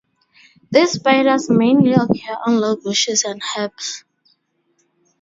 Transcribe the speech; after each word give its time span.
These 0.71 0.93
spiders 0.93 1.47
mainly 1.47 1.91
occur 1.93 2.33
on 2.47 2.57
low 2.59 2.75
bushes 2.75 3.23
and 3.23 3.39
herbs. 3.55 4.03